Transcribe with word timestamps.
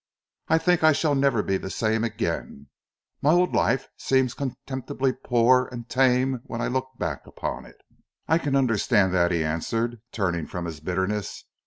I 0.47 0.57
think 0.57 0.83
I 0.83 0.93
shall 0.93 1.13
never 1.13 1.43
be 1.43 1.57
the 1.57 1.69
same 1.69 2.03
again, 2.03 2.69
my 3.21 3.33
old 3.33 3.53
life 3.53 3.87
seems 3.97 4.33
contemptibly 4.33 5.13
poor 5.13 5.69
and 5.71 5.87
tame 5.87 6.41
when 6.45 6.59
I 6.59 6.69
look 6.69 6.97
back 6.97 7.27
upon 7.27 7.67
it." 7.67 7.77
"I 8.27 8.39
can 8.39 8.55
understand 8.55 9.13
that," 9.13 9.29
he 9.31 9.43
answered, 9.43 10.01
turning 10.11 10.47
from 10.47 10.65
his 10.65 10.79
bitterness. 10.79 11.43